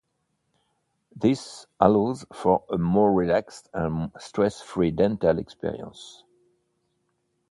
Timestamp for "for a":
2.33-2.79